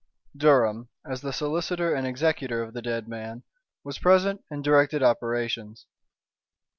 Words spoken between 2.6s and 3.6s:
of the dead man,